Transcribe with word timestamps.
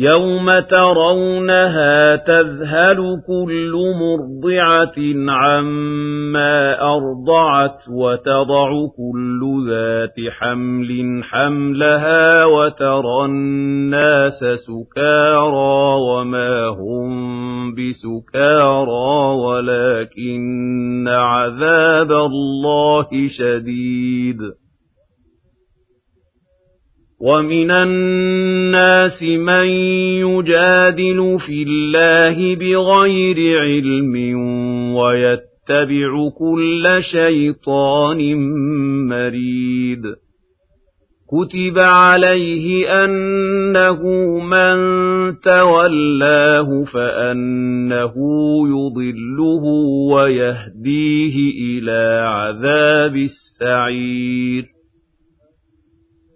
يَوْمَ 0.00 0.60
تَرَوْنَهَا 0.60 2.16
تَذْهَلُ 2.16 2.96
كُلُّ 3.26 3.72
مُرْضِعَةٍ 4.02 4.98
عَمَّا 5.28 6.82
أَرْضَعَتْ 6.82 7.78
وَتَضَعُ 7.90 8.70
كُلُّ 8.96 9.40
ذَاتِ 9.68 10.16
حَمْلٍ 10.38 11.20
حَمْلَهَا 11.24 12.44
وَتَرَى 12.44 13.24
النَّاسَ 13.24 14.40
سُكَارَىٰ 14.66 15.96
وَمَا 16.08 16.68
هُم 16.68 17.10
بِسُكَارَىٰ 17.74 19.36
وَلَٰكِنَّ 19.44 21.08
عَذَابَ 21.08 22.12
اللَّهِ 22.12 23.08
شَدِيدٌ 23.38 24.69
وَمِنَ 27.20 27.70
النَّاسِ 27.70 29.22
مَن 29.22 29.66
يُجَادِلُ 30.24 31.38
فِي 31.46 31.62
اللَّهِ 31.62 32.56
بِغَيْرِ 32.56 33.58
عِلْمٍ 33.60 34.14
وَيَتَّبِعُ 34.94 36.10
كُلَّ 36.38 36.84
شَيْطَانٍ 37.12 38.36
مَّرِيدٍ 39.08 40.02
كُتِبَ 41.30 41.78
عَلَيْهِ 41.78 42.88
أَنَّهُ 43.04 44.00
مَن 44.40 44.76
تَوَلَّاهُ 45.44 46.84
فَأَنَّهُ 46.84 48.14
يُضِلُّهُ 48.74 49.64
وَيَهْدِيهِ 50.12 51.36
إِلَىٰ 51.68 52.20
عَذَابِ 52.28 53.16
السَّعِيرِ 53.16 54.79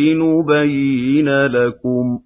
لِنُبَيِّنَ 0.00 1.28
لَكُمْ 1.46 2.18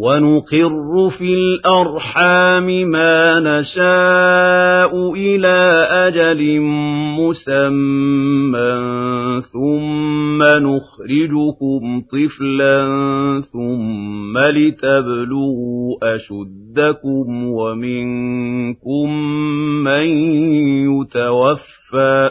وَنُقِرُّ 0.00 1.08
فِي 1.18 1.34
الْأَرْحَامِ 1.34 2.66
مَا 2.66 3.40
نَشَاءُ 3.40 4.92
إِلَىٰ 5.14 5.86
أَجَلٍ 6.08 6.60
مُّسَمًّى 7.20 8.72
ثُمَّ 9.52 10.42
نُخْرِجُكُمْ 10.42 12.00
طِفْلًا 12.12 12.80
ثُمَّ 13.52 14.38
لِتَبْلُغُوا 14.38 15.96
أَشُدَّكُمْ 16.14 17.44
وَمِنكُم 17.44 19.06
مَّن 19.84 20.06
يُتَوَفَّىٰ 20.88 22.30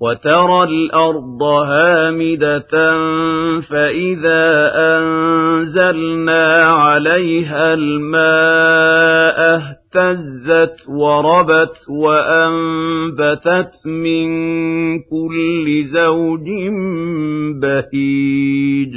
وَتَرَى 0.00 0.62
الْأَرْضَ 0.64 1.42
هَامِدَةً 1.42 2.74
فَإِذَا 3.70 4.44
أَنزَلْنَا 4.74 6.64
عَلَيْهَا 6.64 7.74
الْمَاءَ 7.74 9.38
اهْتَزَّتْ 9.56 10.76
وَرَبَتْ 10.88 11.76
وَأَنبَتَتْ 11.88 13.72
مِن 13.86 14.28
كُلِّ 14.98 15.84
زَوْجٍ 15.86 16.48
بَهِيجٍ. 17.62 18.92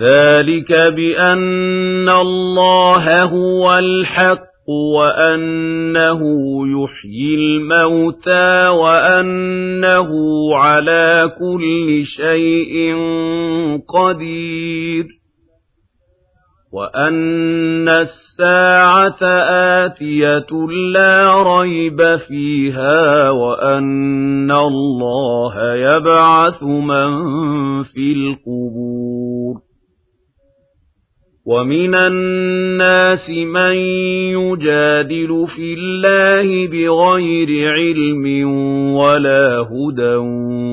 ذَلِكَ 0.00 0.72
بِأَنَّ 0.72 2.08
اللَّهَ 2.08 3.22
هُوَ 3.22 3.78
الْحَقُّ 3.78 4.47
وَأَنَّهُ 4.68 6.20
يُحْيِي 6.66 7.34
الْمَوْتَىٰ 7.34 8.68
وَأَنَّهُ 8.68 10.10
عَلَىٰ 10.56 11.32
كُلِّ 11.38 12.02
شَيْءٍ 12.04 12.94
قَدِيرٌ 13.88 15.06
وَأَنَّ 16.72 17.88
السَّاعَةَ 17.88 19.22
آتِيَةٌ 19.84 20.50
لَّا 20.92 21.42
رَيْبَ 21.42 22.16
فِيهَا 22.16 23.30
وَأَنَّ 23.30 24.50
اللَّهَ 24.50 25.74
يَبْعَثُ 25.74 26.62
مَن 26.62 27.10
فِي 27.82 28.12
الْقُبُورِ 28.12 29.67
وَمِنَ 31.48 31.94
النَّاسِ 31.94 33.30
مَن 33.30 33.72
يُجَادِلُ 34.36 35.46
فِي 35.56 35.74
اللَّهِ 35.74 36.66
بِغَيْرِ 36.68 37.48
عِلْمٍ 37.72 38.24
وَلَا 38.94 39.64
هُدًى 39.72 40.14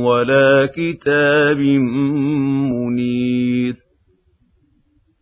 وَلَا 0.04 0.66
كِتَابٍ 0.76 1.60
مُّنِيرٍ 2.76 3.85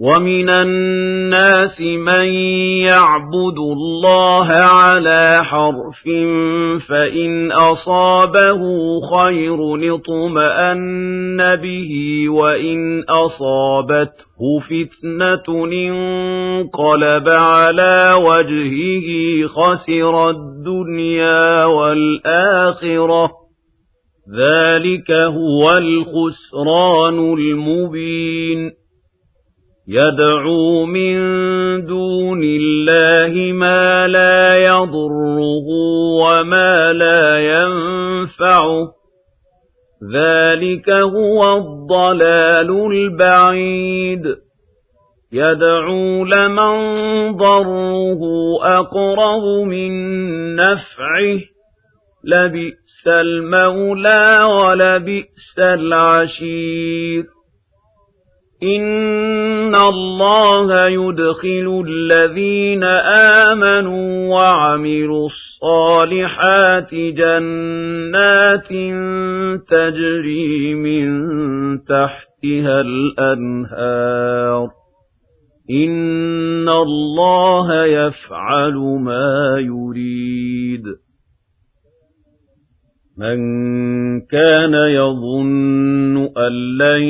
وَمِنَ 0.00 0.48
النَّاسِ 0.48 1.80
مَن 1.80 2.24
يَعْبُدُ 2.82 3.58
اللَّهَ 3.58 4.46
عَلَىٰ 4.52 5.42
حَرْفٍ 5.44 6.02
فَإِنْ 6.88 7.52
أَصَابَهُ 7.52 8.60
خَيْرٌ 9.14 9.58
اطْمَأَنَّ 9.94 11.36
بِهِ 11.56 11.92
وَإِنْ 12.28 13.02
أَصَابَتْهُ 13.08 14.40
فِتْنَةٌ 14.68 15.64
انقَلَبَ 15.64 17.28
عَلَىٰ 17.28 18.14
وَجْهِهِ 18.18 19.06
خَسِرَ 19.46 20.30
الدُّنْيَا 20.30 21.64
وَالْآخِرَةَ 21.64 23.26
ۚ 23.26 23.30
ذَٰلِكَ 24.38 25.10
هُوَ 25.10 25.72
الْخُسْرَانُ 25.78 27.18
الْمُبِينُ 27.38 28.83
يَدْعُو 29.88 30.86
مِن 30.86 31.16
دُونِ 31.86 32.40
اللَّهِ 32.44 33.52
مَا 33.52 34.06
لَا 34.06 34.56
يَضُرُّهُ 34.56 35.66
وَمَا 36.22 36.92
لَا 36.92 37.36
يَنفَعُهُ 37.38 38.86
ۚ. 38.86 38.90
ذَٰلِكَ 40.14 40.90
هُوَ 40.90 41.56
الضَّلَالُ 41.56 42.92
الْبَعِيدُ. 42.92 44.36
يدعو 45.32 46.24
لمن 46.24 46.76
ضره 47.36 48.20
أقرب 48.62 49.66
من 49.66 49.92
نفعه. 50.56 51.40
لبئس 52.24 53.08
المولى 53.08 54.42
ولبئس 54.42 55.58
العشير. 55.58 57.24
إِنَّ 58.62 59.74
اللَّهَ 59.74 60.88
يُدْخِلُ 60.88 61.84
الَّذِينَ 61.88 62.84
آمَنُوا 63.44 64.34
وَعَمِلُوا 64.34 65.26
الصَّالِحَاتِ 65.26 66.94
جَنَّاتٍ 66.94 68.68
تَجْرِي 69.68 70.74
مِن 70.74 71.08
تَحْتِهَا 71.84 72.80
الْأَنْهَارُ 72.80 74.68
إِنَّ 75.70 76.68
اللَّهَ 76.68 77.84
يَفْعَلُ 77.84 78.74
مَا 79.00 79.56
يُرِيدُ 79.58 81.03
مَن 83.18 83.36
كَانَ 84.20 84.74
يَظُنُّ 84.74 86.16
أَن 86.16 86.52
لَّن 86.78 87.02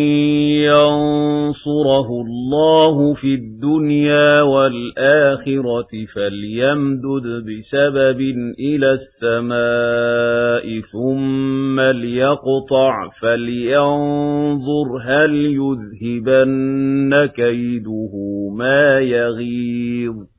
يَنصُرَهُ 0.69 2.09
اللَّهُ 2.27 3.15
فِي 3.15 3.35
الدُّنْيَا 3.35 4.43
وَالْآخِرَةِ 4.43 5.93
فَلْيَمْدُدْ 6.15 7.45
بِسَبَبٍ 7.47 8.21
إِلَى 8.61 8.91
السَّمَاءِ 9.01 10.81
ثُمَّ 10.93 11.81
لْيَقْطَعْ 11.81 13.09
فَلْيَنظُرْ 13.23 14.89
هَلْ 15.03 15.35
يُذْهِبَنَّ 15.35 17.27
كَيْدُهُ 17.27 18.12
مَا 18.59 19.01
يَغِيظُ. 19.01 20.34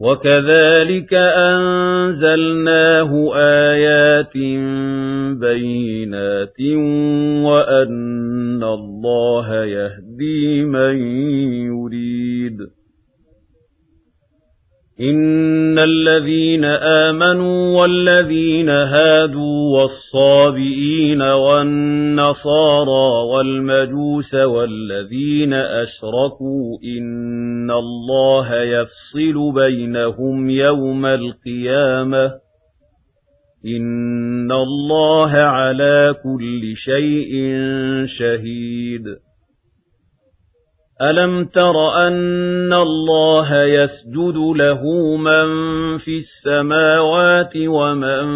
وَكَذَلِكَ 0.00 1.14
أَنزَلْنَاهُ 1.50 3.10
آيَاتٍ 3.34 4.36
بَيِّنَاتٍ 5.40 6.60
وَأَنَّ 7.42 8.62
اللَّهَ 8.62 9.64
يَهْدِي 9.64 10.64
مَن 10.64 10.96
يُرِيدُ 11.66 12.58
إِنَّ 15.00 15.78
الَّذِينَ 15.78 16.64
آمَنُوا 16.64 17.80
وَالَّذِينَ 17.80 18.68
هَادُوا 18.68 19.78
وَالصَّابِئِينَ 19.78 21.22
وَالنَّصَارَىٰ 21.22 23.10
وَالْمَجُوسَ 23.32 24.34
وَالَّذِينَ 24.34 25.52
أَشْرَكُوا 25.54 26.78
إِنَّ 26.98 27.70
اللَّهَ 27.70 28.54
يَفْصِلُ 28.62 29.52
بَيْنَهُمْ 29.54 30.50
يَوْمَ 30.50 31.06
الْقِيَامَةِ 31.06 32.28
ۚ 32.28 32.32
إِنَّ 33.66 34.52
اللَّهَ 34.52 35.30
عَلَىٰ 35.36 36.14
كُلِّ 36.22 36.62
شَيْءٍ 36.76 37.32
شَهِيدٌ 38.18 39.27
أَلَمْ 41.02 41.44
تَرَ 41.44 42.06
أَنَّ 42.08 42.72
اللَّهَ 42.72 43.62
يَسْجُدُ 43.62 44.36
لَهُ 44.56 44.82
مَن 45.16 45.46
فِي 45.98 46.16
السَّمَاوَاتِ 46.18 47.52
وَمَن 47.56 48.26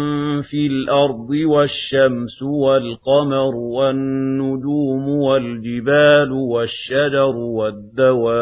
فِي 0.41 0.67
الْأَرْضِ 0.67 1.29
وَالشَّمْسُ 1.45 2.41
وَالْقَمَرُ 2.43 3.55
وَالنُّجُومُ 3.55 5.09
وَالْجِبَالُ 5.09 6.31
وَالشَّجَرُ 6.31 7.35
وَالدَّوَابُّ 7.35 8.33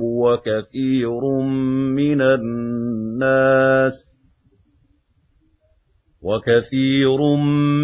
وَكَثِيرٌ 0.00 1.20
مِّنَ 1.98 2.20
النَّاسِ 2.22 4.11
وَكَثِيرٌ 6.24 7.36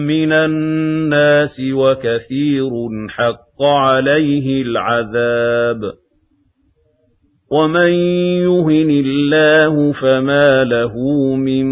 مِّنَ 0.07 0.33
النَّاسِ 0.33 1.61
وَكَثِيرٌ 1.73 2.71
حَقَّ 3.09 3.63
عَلَيْهِ 3.63 4.63
الْعَذَابُ. 4.63 5.93
وَمَن 7.53 7.93
يُهِنِ 8.43 8.91
اللَّهُ 8.91 9.93
فَمَا 9.93 10.65
لَهُ 10.65 10.95
مِن 11.35 11.67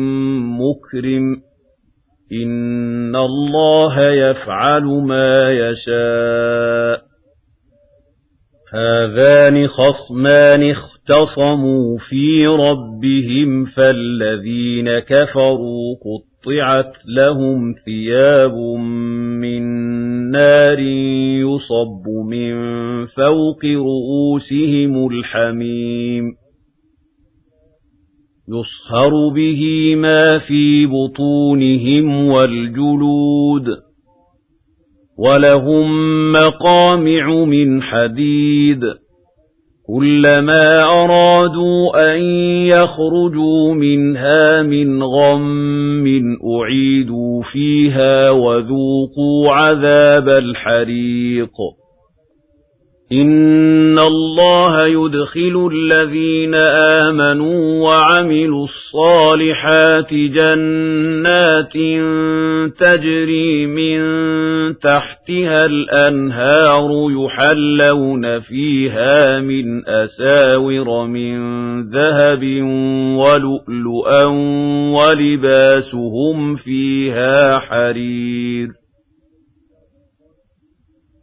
مُّكْرِمٍ. 0.48 1.36
إِنَّ 2.32 3.16
اللَّهَ 3.16 4.10
يَفْعَلُ 4.10 4.84
مَا 4.84 5.52
يَشَاءُ. 5.52 7.06
هَذَانِ 8.74 9.66
خَصْمَانِ 9.66 10.70
اخْتَصَمُوا 10.70 11.98
فِي 12.10 12.46
رَبِّهِمْ 12.46 13.64
فَالَّذِينَ 13.64 14.98
كَفَرُوا 14.98 15.94
قُطِّعَتْ 15.94 16.35
قُطِّعَتْ 16.46 16.92
لَهُمْ 17.16 17.74
ثِيَابٌ 17.84 18.54
مِّن 19.40 19.62
نَّارٍ 20.30 20.78
يُصَبُّ 21.40 22.08
مِن 22.30 22.52
فَوْقِ 23.06 23.64
رُءُوسِهِمُ 23.64 25.08
الْحَمِيمُ. 25.08 26.24
يُصْهَرُ 28.48 29.28
بِهِ 29.34 29.94
مَا 29.94 30.38
فِي 30.38 30.86
بُطُونِهِمْ 30.86 32.28
وَالْجُلُودُ. 32.28 33.66
وَلَهُم 35.18 35.86
مَّقَامِعُ 36.32 37.44
مِنْ 37.44 37.82
حَدِيدٍ. 37.82 39.05
كُلَّمَا 39.88 40.82
أَرَادُوا 40.82 42.14
أَن 42.14 42.20
يَخْرُجُوا 42.66 43.74
مِنْهَا 43.74 44.62
مِنْ 44.62 45.02
غَمٍّ 45.02 46.06
أُعِيدُوا 46.44 47.42
فِيهَا 47.52 48.30
وَذُوقُوا 48.30 49.52
عَذَابَ 49.52 50.28
الْحَرِيقِ. 50.28 51.85
إِنَّ 53.12 53.98
اللَّهَ 53.98 54.86
يُدْخِلُ 54.86 55.70
الَّذِينَ 55.72 56.54
آمَنُوا 57.04 57.84
وَعَمِلُوا 57.84 58.64
الصَّالِحَاتِ 58.64 60.14
جَنَّاتٍ 60.14 61.76
تَجْرِي 62.78 63.66
مِن 63.66 63.98
تَحْتِهَا 64.78 65.66
الْأَنْهَارُ 65.66 66.90
يُحَلَّوْنَ 67.10 68.40
فِيهَا 68.40 69.40
مِنْ 69.40 69.88
أَسَاوِرَ 69.88 71.06
مِن 71.06 71.36
ذَهَبٍ 71.90 72.42
وَلُؤْلُؤًا 73.22 74.24
وَلِبَاسُهُمْ 74.98 76.56
فِيهَا 76.56 77.58
حَرِيرٌ 77.58 78.68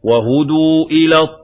وَهُدُوا 0.04 0.86
إِلَى 0.90 1.43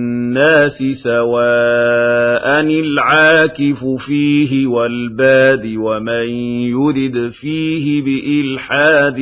سواء 1.03 2.59
العاكف 2.59 3.85
فيه 4.07 4.67
والباد 4.67 5.73
ومن 5.77 6.27
يرد 6.69 7.31
فيه 7.41 8.01
بإلحاد 8.01 9.19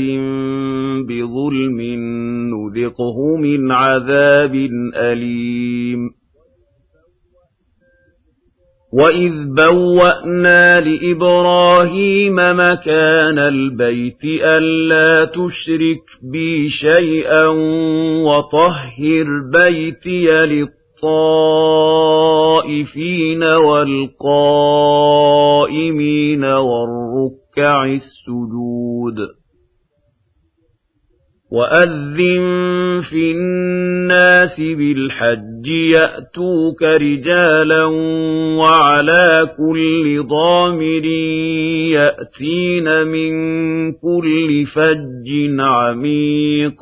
بظلم 1.07 1.81
نذقه 2.49 3.37
من 3.37 3.71
عذاب 3.71 4.55
أليم. 4.95 6.19
وَإِذْ 8.93 9.33
بَوَّأْنَا 9.57 10.81
لِإِبْرَاهِيمَ 10.81 12.35
مَكَانَ 12.35 13.39
الْبَيْتِ 13.39 14.23
أَلَّا 14.43 15.25
تُشْرِكْ 15.25 16.05
بِي 16.31 16.69
شَيْئًا 16.69 17.45
وَطَهِّرْ 18.25 19.27
بَيْتِيَ 19.53 20.45
لِلطَّائِفِينَ 21.03 23.43
وَالْقَائِمِينَ 23.43 26.43
وَالرُّكَّعِ 26.43 27.85
السُّجُودِ. 27.85 29.15
وَأَذِّن 31.51 32.41
فِي 33.09 33.31
النَّاسِ 33.31 34.59
بِالْحَجِّ 34.59 35.69
يَأْتُوكَ 35.69 36.83
رِجَالًا 36.83 37.83
وَعَلَى 38.57 39.55
كُلِّ 39.57 40.27
ضَامِرٍ 40.27 41.05
يَأْتِينَ 41.95 43.07
مِن 43.07 43.31
كُلِّ 43.91 44.65
فَجٍّ 44.75 45.29
عَمِيقٍ. 45.59 46.81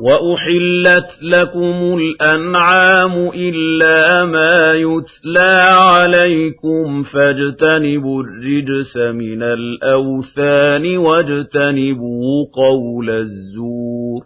وَأُحِلَّتْ 0.00 1.10
لَكُمُ 1.22 1.98
الْأَنْعَامُ 1.98 3.30
إِلَّا 3.34 4.24
مَا 4.24 4.74
يُتْلَىٰ 4.74 5.62
عَلَيْكُمْ 5.70 7.02
فَاجْتَنِبُوا 7.02 8.22
الرِّجْسَ 8.22 8.96
مِنَ 8.96 9.42
الْأَوْثَانِ 9.42 10.96
وَاجْتَنِبُوا 10.96 12.46
قَوْلَ 12.54 13.10
الزُّورِ 13.10 14.20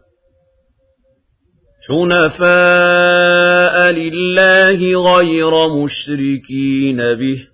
حُنَفَاءَ 1.88 3.76
لِلَّهِ 3.92 4.80
غَيْرَ 5.16 5.68
مُشْرِكِينَ 5.68 6.96
بِهِ 6.96 7.53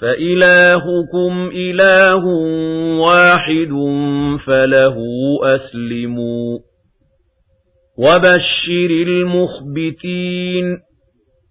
فَإِلَٰهُكُمْ 0.00 1.50
إِلَٰهٌ 1.52 2.24
وَاحِدٌ 3.00 3.72
فَلَهُ 4.46 4.96
أَسْلِمُوا 5.54 6.58
وَبَشِّرِ 7.98 8.90
الْمُخْبِتِينَ 9.06 10.85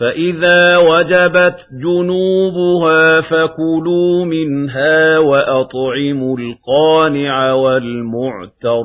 فَإِذَا 0.00 0.76
وَجَبَتْ 0.76 1.58
جُنُوبُهَا 1.82 3.20
فَكُلُوا 3.20 4.24
مِنْهَا 4.24 5.18
وَأَطْعِمُوا 5.18 6.38
الْقَانِعَ 6.38 7.52
وَالْمُعْتَرَّ 7.52 8.84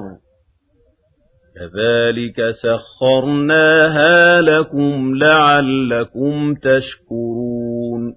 كَذَلِكَ 1.55 2.39
سَخَّرْنَاهَا 2.63 4.41
لَكُمْ 4.41 5.15
لَعَلَّكُمْ 5.15 6.53
تَشْكُرُونَ 6.53 8.15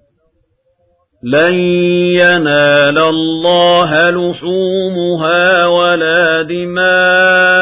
لَن 1.23 1.53
يَنَالَ 2.23 2.97
اللَّهَ 2.97 4.09
لُحُومُهَا 4.09 5.65
وَلَا 5.65 6.41
دِمَاؤُهَا 6.41 7.59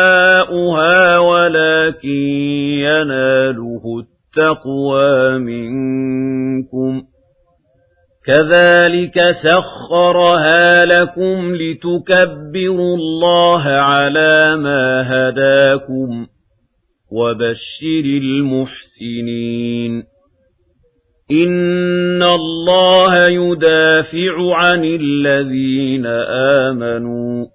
وَلَكِن 1.18 2.24
يَنَالُهُ 2.88 4.13
التَّقْوَىٰ 4.38 5.38
مِنكُمْ 5.40 7.02
ۚ 7.02 7.06
كَذَٰلِكَ 8.26 9.20
سَخَّرَهَا 9.44 10.86
لَكُمْ 10.86 11.56
لِتُكَبِّرُوا 11.56 12.98
اللَّهَ 12.98 13.64
عَلَىٰ 13.70 14.56
مَا 14.56 15.02
هَدَاكُمْ 15.06 16.26
ۗ 16.26 16.28
وَبَشِّرِ 17.12 18.06
الْمُحْسِنِينَ 18.06 20.04
إِنَّ 21.32 22.24
اللَّهَ 22.24 23.28
يُدَافِعُ 23.28 24.56
عَنِ 24.56 24.84
الَّذِينَ 24.86 26.06
آمَنُوا 26.66 27.46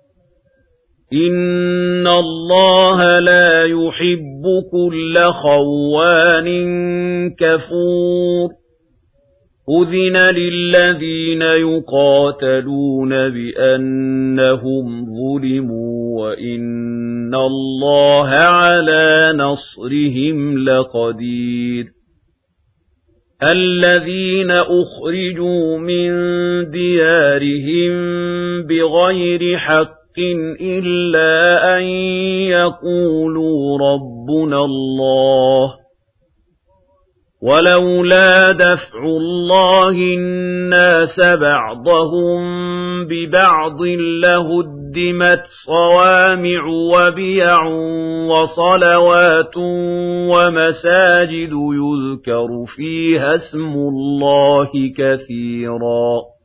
إِنَّ 1.12 2.06
اللَّهَ 2.06 3.18
لَا 3.18 3.64
يُحِبُّ 3.64 4.44
كُلَّ 4.72 5.18
خَوَّانٍ 5.18 6.48
كَفُورٍ 7.38 8.48
أُذِنَ 9.68 10.16
لِلَّذِينَ 10.16 11.42
يُقَاتَلُونَ 11.42 13.08
بِأَنَّهُمْ 13.08 15.04
ظُلِمُوا 15.04 16.22
وَإِنَّ 16.22 17.34
اللَّهَ 17.34 18.28
عَلَىٰ 18.28 19.32
نَصْرِهِمْ 19.36 20.58
لَقَدِيرٌ 20.58 21.84
الَّذِينَ 23.42 24.50
أُخْرِجُوا 24.50 25.78
مِن 25.78 26.10
دِيَارِهِم 26.70 27.92
بِغَيْرِ 28.66 29.56
حَقٍّ 29.56 29.97
إِلَّا 30.60 31.76
أَن 31.76 31.82
يَقُولُوا 32.52 33.78
رَبُّنَا 33.78 34.64
اللَّهُ 34.64 35.88
ولولا 37.42 38.52
دفع 38.52 38.98
الله 39.04 39.90
الناس 39.90 41.20
بعضهم 41.20 42.38
ببعض 43.04 43.82
لهدمت 44.22 45.42
صوامع 45.66 46.66
وبيع 46.66 47.66
وصلوات 48.28 49.56
ومساجد 50.30 51.52
يذكر 51.52 52.48
فيها 52.76 53.34
اسم 53.34 53.72
الله 53.75 54.70
كثيرا 54.96 56.38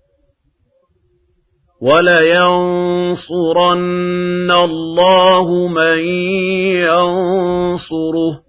ولينصرن 1.84 4.52
الله 4.52 5.68
من 5.68 5.98
ينصره. 6.80 8.40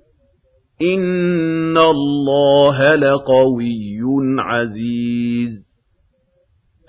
إِنَّ 0.82 1.78
اللَّهَ 1.78 2.94
لَقَوِيٌّ 2.94 4.00
عَزِيزٌ. 4.38 5.64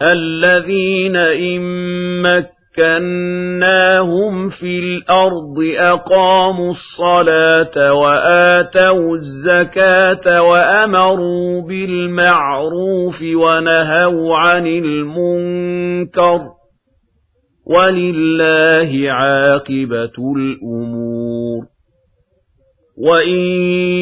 الَّذِينَ 0.01 1.15
إِن 1.15 2.54
مَّكَّنَّاهُمْ 2.77 4.49
فِي 4.49 4.79
الْأَرْضِ 4.79 5.57
أَقَامُوا 5.77 6.71
الصَّلَاةَ 6.71 7.93
وَآتَوُا 7.93 9.17
الزَّكَاةَ 9.17 10.41
وَأَمَرُوا 10.41 11.61
بِالْمَعْرُوفِ 11.61 13.21
وَنَهَوْا 13.21 14.37
عَنِ 14.37 14.67
الْمُنكَرِ. 14.67 16.39
وَلِلَّهِ 17.67 19.11
عَاقِبَةُ 19.11 20.17
الْأُمُورِ. 20.37 21.24
وَإِن 22.97 23.39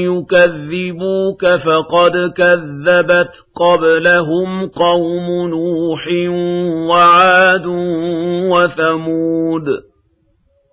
يُكَذِّبُوكَ 0.03 1.45
فَقَدْ 1.45 2.11
كَذَّبَتْ 2.37 3.31
قَبْلَهُمْ 3.55 4.67
قَوْمُ 4.67 5.49
نُوحٍ 5.49 6.07
وَعَادٌ 6.89 7.65
وَثَمُودُ 8.51 9.65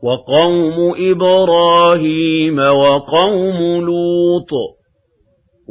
وَقَوْمُ 0.03 0.95
إِبْرَاهِيمَ 1.11 2.59
وَقَوْمُ 2.59 3.85
لُوطٍ 3.85 4.80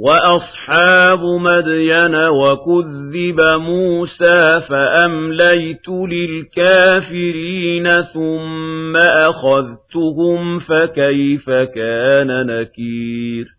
وَأَصْحَابُ 0.01 1.19
مَدْيَنَ 1.19 2.15
وَكُذِّبَ 2.15 3.39
مُوسَى 3.59 4.61
فَأَمْلَيْتُ 4.69 5.89
لِلْكَافِرِينَ 5.89 7.61
ثُمَّ 8.01 8.95
أَخَذْتُهُمْ 8.97 10.59
فَكَيْفَ 10.59 11.49
كَانَ 11.49 12.45
نَكِيرِ 12.45 13.58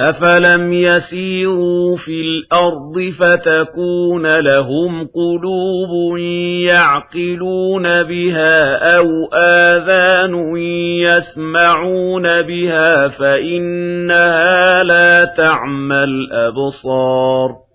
أَفَلَمْ 0.00 0.72
يَسِيرُوا 0.72 1.96
فِي 1.96 2.20
الْأَرْضِ 2.20 2.94
فَتَكُونَ 3.18 4.40
لَهُمْ 4.40 5.06
قُلُوبٌ 5.06 6.18
يَعْقِلُونَ 6.66 7.82
بِهَا 8.02 8.76
أَوْ 8.96 9.08
آذَانٌ 9.34 10.56
يَسْمَعُونَ 11.06 12.42
بِهَا 12.42 13.08
فَإِنَّهَا 13.08 14.84
لَا 14.84 15.24
تَعْمَى 15.24 16.04
الْأَبْصَارُ 16.04 17.67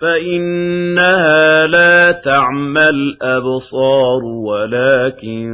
فَإِنَّهَا 0.00 1.66
لَا 1.66 2.12
تَعْمَى 2.12 2.88
الْأَبْصَارُ 2.88 4.24
وَلَكِن 4.24 5.48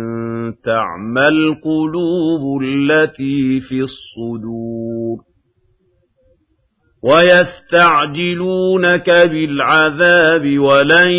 تَعْمَى 0.65 1.29
الْقُلُوبُ 1.29 2.63
الَّتِي 2.63 3.61
فِي 3.69 3.81
الصُّدُورِ 3.81 5.35
وَيَسْتَعْجِلُونَكَ 7.05 9.11
بِالْعَذَابِ 9.11 10.59
وَلَن 10.59 11.11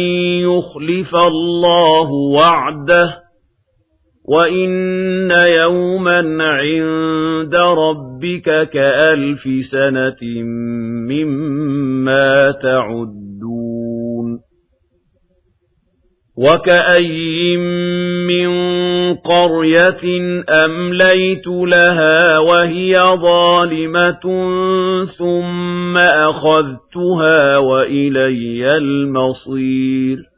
يُخْلِفَ 0.50 1.16
اللَّهُ 1.16 2.12
وَعْدَهُ 2.12 3.26
وَإِنَّ 4.28 5.32
يَوْمًا 5.32 6.44
عِندَ 6.44 7.56
رَبِّكَ 7.56 8.05
كَأَلْفِ 8.74 9.44
سَنَةٍ 9.72 10.44
مِّمَّا 11.10 12.52
تَعُدُّونَ 12.52 14.40
وَكَأَيِّن 16.38 17.60
مِّن 18.28 18.50
قَرْيَةٍ 19.16 20.04
أَمْلَيْتُ 20.50 21.48
لَهَا 21.48 22.40
وَهِيَ 22.40 23.00
ظَالِمَةٌ 23.00 24.26
ثُمَّ 25.18 25.98
أَخَذْتُهَا 25.98 27.58
وَإِلَيَّ 27.58 28.78
الْمَصِيرُ 28.78 30.35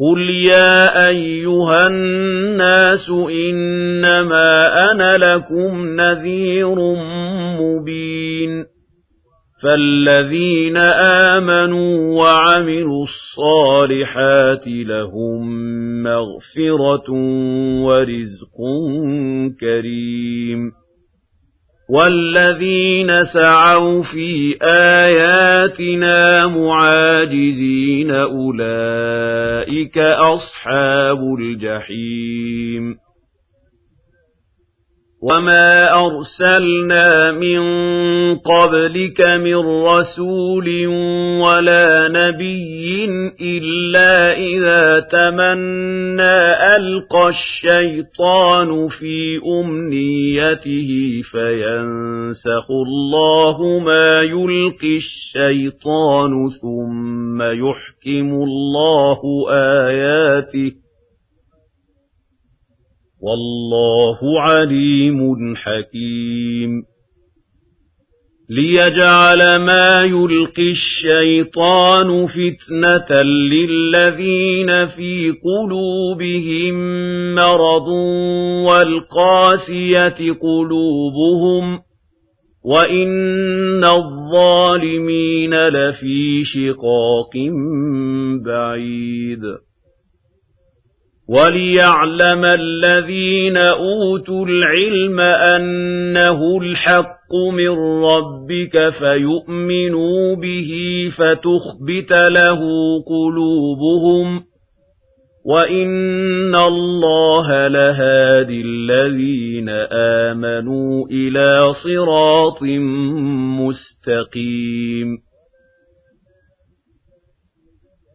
قُلْ 0.00 0.30
يَا 0.30 1.08
أَيُّهَا 1.08 1.86
النَّاسُ 1.86 3.10
إِنَّمَا 3.50 4.50
أَنَا 4.92 5.16
لَكُمْ 5.16 5.86
نَذِيرٌ 5.96 6.74
مُبِينٌ 7.60 8.64
فَالَّذِينَ 9.62 10.76
آمَنُوا 11.36 12.18
وَعَمِلُوا 12.22 13.04
الصَّالِحَاتِ 13.04 14.64
لَهُم 14.66 15.48
مَّغْفِرَةٌ 16.02 17.10
وَرِزْقٌ 17.84 18.56
كَرِيمٌ 19.60 20.79
وَالَّذِينَ 21.90 23.24
سَعَوْا 23.24 24.02
فِي 24.02 24.58
آيَاتِنَا 24.62 26.46
مُعَاجِزِينَ 26.46 28.10
أُولَئِكَ 28.10 29.98
أَصْحَابُ 29.98 31.18
الْجَحِيمِ. 31.40 33.09
وَمَا 35.22 35.84
أَرْسَلْنَا 35.92 37.32
مِن 37.32 37.60
قَبْلِكَ 38.38 39.20
مِن 39.20 39.56
رَّسُولٍ 39.84 40.86
وَلَا 41.44 42.08
نَبِيٍّ 42.08 43.04
إِلَّا 43.40 44.32
إِذَا 44.32 45.00
تَمَنَّىٰ 45.00 46.56
أَلْقَى 46.76 47.28
الشَّيْطَانُ 47.28 48.88
فِي 48.88 49.40
أُمْنِيَّتِهِ 49.60 50.90
فَيَنسَخُ 51.32 52.66
اللَّهُ 52.70 53.78
مَا 53.78 54.22
يُلْقِي 54.22 54.96
الشَّيْطَانُ 54.96 56.32
ثُمَّ 56.62 57.42
يُحْكِمُ 57.42 58.28
اللَّهُ 58.48 59.20
آيَاتِهِ 59.88 60.89
وَاللَّهُ 63.22 64.40
عَلِيمٌ 64.40 65.54
حَكِيمٌ. 65.56 66.70
لِيَجْعَلَ 68.50 69.56
مَا 69.56 70.02
يُلْقِي 70.04 70.70
الشَّيْطَانُ 70.70 72.26
فِتْنَةً 72.26 73.22
لِّلَّذِينَ 73.22 74.86
فِي 74.86 75.30
قُلُوبِهِم 75.30 76.74
مَّرَضٌ 77.34 77.88
وَالْقَاسِيَةِ 78.66 80.32
قُلُوبُهُمْ 80.32 81.78
وَإِنَّ 82.64 83.84
الظَّالِمِينَ 83.84 85.54
لَفِي 85.68 86.44
شِقَاقٍ 86.44 87.32
بَعِيدٍ. 88.46 89.69
وَلِيَعْلَمَ 91.30 92.44
الَّذِينَ 92.44 93.56
أُوتُوا 93.56 94.46
الْعِلْمَ 94.46 95.20
أَنَّهُ 95.20 96.58
الْحَقُّ 96.62 97.32
مِن 97.54 97.68
رَّبِّكَ 98.04 98.88
فَيُؤْمِنُوا 98.98 100.36
بِهِ 100.36 100.70
فَتُخْبِتَ 101.18 102.12
لَهُ 102.12 102.60
قُلُوبُهُمْ 103.06 104.40
وَإِنَّ 105.46 106.54
اللَّهَ 106.54 107.68
لَهَادِ 107.68 108.50
الَّذِينَ 108.50 109.68
آمَنُوا 110.28 111.06
إِلَىٰ 111.10 111.72
صِرَاطٍ 111.84 112.62
مُّسْتَقِيمٍ 113.60 115.29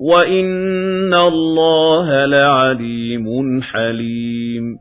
وَإِنَّ 0.00 1.14
اللَّهَ 1.14 2.26
لَعَلِيمٌ 2.26 3.62
حَلِيمٌ 3.62 4.76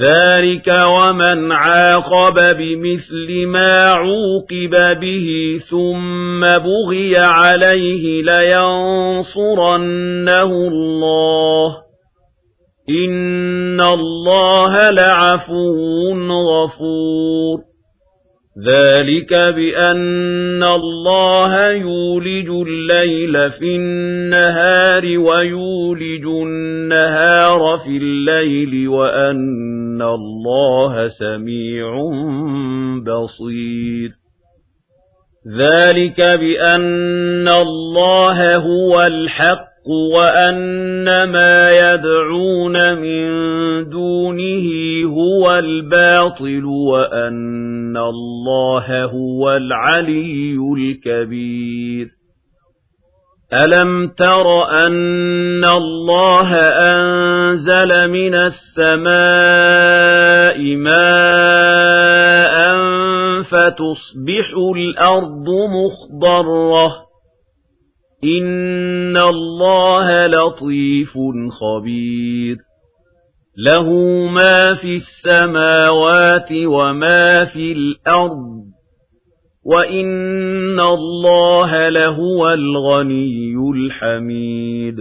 ذَلِكَ 0.00 0.68
وَمَنْ 0.68 1.52
عَاقَبَ 1.52 2.34
بِمِثْلِ 2.34 3.46
مَا 3.46 3.84
عُوقِبَ 3.84 4.98
بِهِ 5.00 5.58
ثُمَّ 5.70 6.40
بُغِيَ 6.40 7.16
عَلَيْهِ 7.16 8.22
لَيَنصُرَنَّهُ 8.22 9.62
اللَّهُ 10.68 11.76
إِنَّ 12.90 13.80
اللَّهَ 13.80 14.90
لَعَفُوٌّ 14.90 16.32
غَفُورٌ 16.32 17.67
ذلك 18.66 19.34
بأن 19.34 20.62
الله 20.62 21.70
يولج 21.70 22.48
الليل 22.68 23.50
في 23.50 23.76
النهار 23.76 25.18
ويولج 25.18 26.24
النهار 26.24 27.78
في 27.84 27.96
الليل 27.96 28.88
وأن 28.88 30.02
الله 30.02 31.08
سميع 31.08 31.90
بصير. 33.06 34.10
ذلك 35.58 36.20
بأن 36.20 37.48
الله 37.48 38.56
هو 38.56 39.02
الحق 39.88 40.14
وأن 40.14 41.24
ما 41.24 41.70
يدعون 41.70 42.94
من 42.94 43.28
دونه 43.90 44.66
هو 45.06 45.58
الباطل 45.58 46.64
وأن 46.64 47.96
الله 47.96 49.04
هو 49.04 49.56
العلي 49.56 50.58
الكبير. 50.76 52.08
ألم 53.52 54.08
تر 54.18 54.70
أن 54.86 55.64
الله 55.64 56.54
أنزل 56.54 58.10
من 58.10 58.34
السماء 58.34 59.16
ماء 60.76 62.58
فتصبح 63.50 64.46
الأرض 64.76 65.48
مخضرة 65.48 67.07
إِنَّ 68.24 69.16
اللَّهَ 69.16 70.26
لَطِيفٌ 70.26 71.12
خَبِيرٌ. 71.50 72.56
لَهُ 73.58 73.90
مَا 74.26 74.74
فِي 74.74 74.96
السَّمَاوَاتِ 74.96 76.52
وَمَا 76.52 77.44
فِي 77.44 77.72
الْأَرْضِ 77.72 78.58
وَإِنَّ 79.64 80.80
اللَّهَ 80.80 81.88
لَهُوَ 81.88 82.52
الْغَنِيُّ 82.52 83.54
الْحَمِيدُ. 83.74 84.96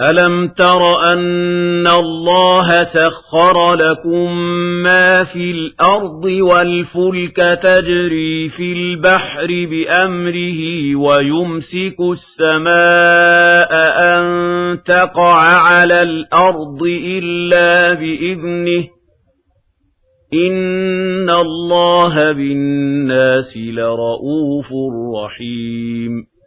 أَلَمْ 0.00 0.48
تَرَ 0.48 1.12
أَنَّ 1.12 1.86
اللَّهَ 1.86 2.84
سَخَّرَ 2.84 3.74
لَكُم 3.74 4.32
مَّا 4.82 5.24
فِي 5.24 5.50
الْأَرْضِ 5.50 6.24
وَالْفُلْكَ 6.24 7.58
تَجْرِي 7.62 8.48
فِي 8.48 8.72
الْبَحْرِ 8.72 9.46
بِأَمْرِهِ 9.46 10.60
وَيُمْسِكُ 10.96 11.98
السَّمَاءَ 12.12 13.72
أَن 14.14 14.24
تَقَعَ 14.86 15.36
عَلَى 15.42 16.02
الْأَرْضِ 16.02 16.82
إِلَّا 17.04 17.94
بِإِذْنِهِ 17.94 18.84
إِنَّ 20.34 21.30
اللَّهَ 21.30 22.32
بِالنَّاسِ 22.32 23.56
لَرَءُوفٌ 23.56 24.68
رَّحِيمٌ 25.24 26.37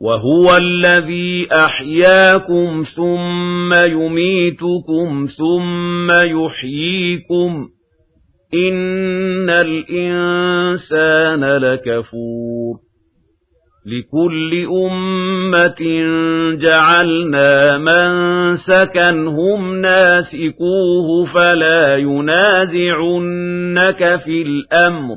وهو 0.00 0.56
الذي 0.56 1.48
أحياكم 1.52 2.82
ثم 2.96 3.74
يميتكم 3.74 5.26
ثم 5.38 6.10
يحييكم 6.10 7.68
إن 8.54 9.50
الإنسان 9.50 11.44
لكفور 11.44 12.76
لكل 13.86 14.66
أمة 14.86 15.80
جعلنا 16.56 17.78
من 17.78 18.10
سكنهم 18.56 19.80
ناسكوه 19.80 21.24
فلا 21.34 21.96
ينازعنك 21.96 23.40
في 24.24 24.42
الأمر 24.42 25.16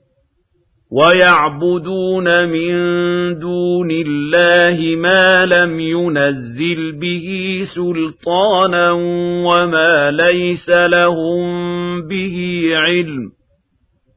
وَيَعْبُدُونَ 0.91 2.49
مِن 2.49 2.71
دُونِ 3.39 3.91
اللَّهِ 3.91 4.95
مَا 4.95 5.45
لَمْ 5.45 5.79
يُنَزِّلْ 5.79 6.91
بِهِ 6.91 7.27
سُلْطَانًا 7.75 8.91
وَمَا 9.47 10.11
لَيْسَ 10.11 10.69
لَهُم 10.69 11.47
بِهِ 12.07 12.35
عِلْمٌ 12.73 13.31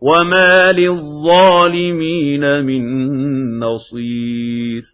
وَمَا 0.02 0.72
لِلظَّالِمِينَ 0.72 2.64
مِن 2.64 2.82
نَّصِيرٍ 3.58 4.93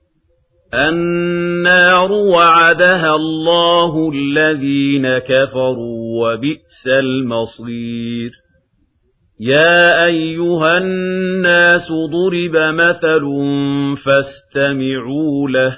النار 0.73 2.11
وعدها 2.11 3.15
الله 3.15 4.11
الذين 4.13 5.17
كفروا 5.17 6.33
وبئس 6.33 6.87
المصير. 6.87 8.31
يا 9.39 10.05
أيها 10.05 10.77
الناس 10.77 11.87
ضرب 11.91 12.73
مثل 12.73 13.23
فاستمعوا 14.05 15.49
له 15.49 15.77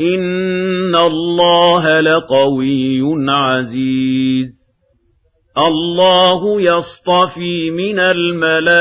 إِنَّ 0.00 0.96
اللَّهَ 0.96 2.00
لَقَوِيٌّ 2.00 3.02
عَزِيزٌ. 3.28 4.46
اللَّهُ 5.58 6.60
يَصْطَفِي 6.62 7.70
مِنَ 7.70 7.98
الْمَلَائِكَةِ 7.98 8.78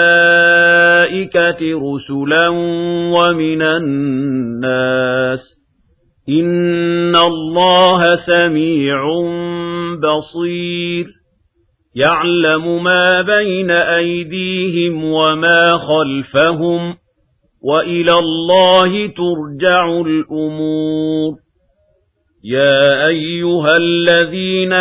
رُسُلًا 1.61 2.49
وَمِنَ 3.13 3.61
النَّاسِ. 3.61 5.39
إِنَّ 6.29 7.15
اللَّهَ 7.15 8.15
سَمِيعٌ 8.15 9.03
بَصِيرٌ. 9.95 11.05
يَعْلَمُ 11.95 12.83
مَا 12.83 13.21
بَيْنَ 13.21 13.71
أَيْدِيهِمْ 13.71 15.03
وَمَا 15.03 15.77
خَلْفَهُمْ. 15.77 17.04
وَإِلَى 17.65 18.13
اللَّهِ 18.13 19.07
تُرْجَعُ 19.07 20.01
الْأُمُورُ. 20.01 21.33
يَا 22.43 23.07
أَيُّهَا 23.07 23.77
الَّذِينَ 23.77 24.73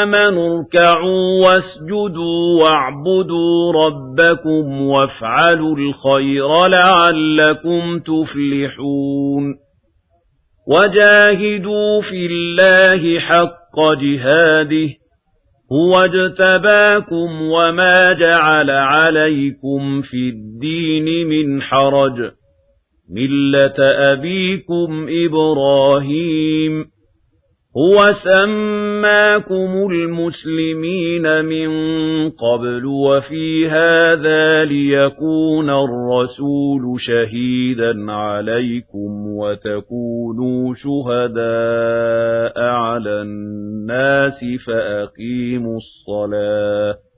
آمَنُوا 0.00 0.58
ارْكَعُوا 0.58 1.46
وَاسْجُدُوا 1.46 2.62
وَاعْبُدُوا 2.62 3.72
رَبَّكُمْ 3.72 4.82
وَافْعَلُوا 4.82 5.76
الْخَيْرَ 5.76 6.66
لَعَلَّكُمْ 6.66 7.98
تُفْلِحُونَ. 7.98 9.44
وَجَاهِدُوا 10.68 12.00
فِي 12.00 12.26
اللَّهِ 12.26 13.18
حَقَّ 13.20 13.76
جِهَادِهِ 14.00 15.01
هُوَ 15.72 15.98
اجْتَبَاكُمْ 15.98 17.42
وَمَا 17.42 18.12
جَعَلَ 18.12 18.70
عَلَيْكُمْ 18.70 20.00
فِي 20.02 20.28
الدِّينِ 20.28 21.28
مِنْ 21.28 21.62
حَرَجٍ 21.62 22.18
مِلَّةَ 23.10 23.78
أَبِيكُمْ 24.12 25.06
إِبْرَاهِيمَ 25.08 26.91
هُوَ 27.76 28.12
سَمَّاكُمُ 28.24 29.90
الْمُسْلِمِينَ 29.90 31.44
مِن 31.44 31.70
قَبْلُ 32.30 32.86
وَفِي 32.86 33.66
هَٰذَا 33.68 34.64
لِيَكُونَ 34.64 35.70
الرَّسُولُ 35.70 37.00
شَهِيدًا 37.00 38.12
عَلَيْكُمْ 38.12 39.36
وَتَكُونُوا 39.36 40.74
شُهَدَاءَ 40.74 42.60
عَلَى 42.60 43.22
النَّاسِ 43.22 44.40
فَأَقِيمُوا 44.66 45.76
الصَّلَاةَ 45.76 47.11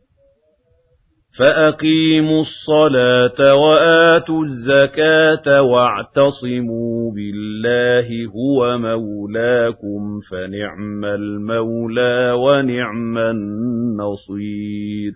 فَأَقِيمُوا 1.39 2.41
الصَّلَاةَ 2.41 3.55
وَآتُوا 3.55 4.45
الزَّكَاةَ 4.45 5.63
وَاعْتَصِمُوا 5.63 7.13
بِاللَّهِ 7.13 8.09
هُوَ 8.27 8.79
مَوْلَاكُمْ 8.79 10.21
فَنِعْمَ 10.31 11.05
الْمَوْلَىٰ 11.05 12.33
وَنِعْمَ 12.33 13.19
النَّصِيرُ 13.19 15.13